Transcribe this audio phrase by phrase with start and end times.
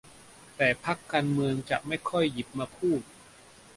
[0.57, 3.01] แต่พรรคการเมืองจะไม่ค่อยหยิบมาพูด